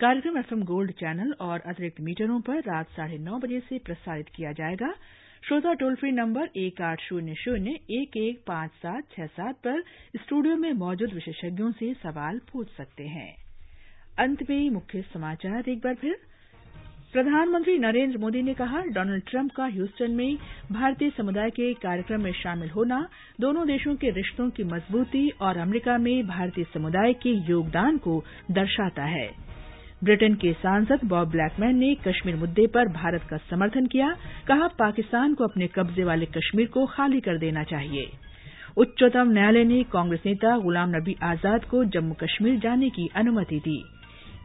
कार्यक्रम 0.00 0.38
एफएम 0.38 0.62
गोल्ड 0.64 0.92
चैनल 0.92 1.32
और 1.40 1.60
अतिरिक्त 1.60 2.00
मीटरों 2.00 2.40
पर 2.40 2.60
रात 2.60 2.88
साढ़े 2.88 3.18
नौ 3.18 3.38
बजे 3.38 3.60
से 3.60 3.78
प्रसारित 3.78 4.28
किया 4.28 4.52
जाएगा। 4.52 4.94
श्रोता 5.48 5.72
टोल 5.72 5.94
फ्री 5.94 6.10
नंबर 6.12 6.48
एक 6.56 6.82
आठ 6.82 7.00
शून्य 7.00 7.34
शून्य, 7.34 7.70
एक 7.90 8.16
एक 8.16 8.40
पाँच 8.46 8.70
सात 8.70 9.04
छह 9.12 9.26
सात 9.26 9.54
पर 9.54 9.80
स्टूडियो 10.16 10.56
में 10.56 10.72
मौजूद 10.72 11.12
विशेषज्ञों 11.12 11.72
से 11.72 11.94
सवाल 11.94 12.40
पूछ 12.52 12.68
सकते 12.68 13.04
हैं। 13.04 13.36
अंत 14.18 14.50
में 14.50 14.70
मुख्य 14.70 15.02
समाचार 15.02 15.68
एक 15.68 15.78
बार 15.78 15.94
फिर। 15.94 16.16
प्रधानमंत्री 17.12 17.78
नरेंद्र 17.78 18.18
मोदी 18.18 18.42
ने 18.42 18.54
कहा, 18.54 18.82
डोनाल्ड 18.82 19.24
ट्रंप 19.30 19.50
का 19.56 19.64
ह्यूस्टन 19.64 20.10
में 20.10 20.36
भारतीय 20.72 21.10
समुदाय 21.10 21.50
के 21.50 21.74
कार्यक्रम 21.74 22.22
में 22.22 22.32
शामिल 22.32 22.70
होना, 22.70 23.08
दोनों 23.40 23.66
देशों 23.66 23.96
के 23.96 24.10
रिश्तों 24.10 24.50
की 24.50 24.64
मजबूती 24.64 25.28
और 25.30 25.56
अमरीका 25.56 25.98
में 25.98 26.26
भारतीय 26.26 26.64
समुदाय 26.64 27.12
के 27.12 27.30
योगदान 27.50 27.98
को 27.98 28.24
दर्शाता 28.50 29.04
है। 29.04 29.45
ब्रिटेन 30.04 30.34
के 30.34 30.52
सांसद 30.52 31.00
बॉब 31.04 31.30
ब्लैकमैन 31.30 31.76
ने 31.76 31.94
कश्मीर 31.94 32.36
मुद्दे 32.36 32.66
पर 32.66 32.88
भारत 32.88 33.22
का 33.30 33.36
समर्थन 33.36 33.86
किया, 33.86 34.16
कहा, 34.46 34.68
पाकिस्तान 34.68 35.34
को 35.34 35.44
अपने 35.44 35.66
कब्जे 35.66 36.04
वाले 36.04 36.26
कश्मीर 36.26 36.66
को 36.66 36.86
खाली 36.86 37.20
कर 37.20 37.38
देना 37.38 37.62
चाहिए। 37.64 38.10
उच्चतम 38.76 39.30
न्यायालय 39.30 39.64
ने 39.64 39.82
कांग्रेस 39.82 40.20
नेता 40.26 40.58
गुलाम 40.58 40.90
नबी 40.96 41.16
आज़ाद 41.22 41.64
को 41.64 41.84
जम्मू 41.84 42.14
कश्मीर 42.14 42.58
जाने 42.58 42.90
की 42.90 43.08
अनुमति 43.16 43.56
दी। 43.56 43.84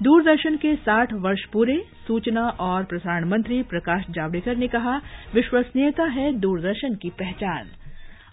दूरदर्शन 0.03 0.55
के 0.57 0.75
60 0.75 1.13
वर्ष 1.13 1.45
पूरे, 1.45 1.85
सूचना 2.07 2.49
और 2.49 2.83
प्रसारण 2.83 3.29
मंत्री 3.29 3.63
प्रकाश 3.63 4.05
जावड़ेकर 4.09 4.55
ने 4.55 4.67
कहा, 4.67 5.01
विश्वसनीयता 5.33 6.03
है 6.03 6.33
दूरदर्शन 6.33 6.95
की 6.95 7.09
पहचान। 7.09 7.67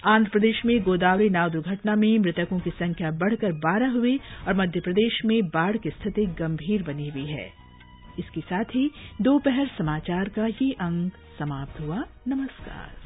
आंध्र 0.06 0.30
प्रदेश 0.30 0.62
में 0.66 0.82
गोदावरी 0.82 1.28
नाव 1.28 1.50
दुर्घटना 1.50 1.94
में 1.94 2.18
मृतकों 2.18 2.58
की 2.60 2.70
संख्या 2.70 3.10
बढ़कर 3.10 3.52
बारह 3.52 3.90
हुई 3.90 4.20
और 4.48 4.54
मध्य 4.54 4.80
प्रदेश 4.80 5.20
में 5.24 5.42
बाढ़ 5.48 5.76
की 5.76 5.90
स्थिति 5.90 6.26
गंभीर 6.26 6.82
बनी 6.82 7.08
हुई 7.08 7.26
है। 7.26 7.52
इसके 8.18 8.40
साथ 8.40 8.64
ही 8.64 8.90
दोपहर 9.22 9.66
समाचार 9.66 10.28
का 10.28 10.46
ये 10.46 10.70
अंक 10.72 11.12
समाप्त 11.38 11.80
हुआ। 11.80 12.04
नमस्कार। 12.28 12.97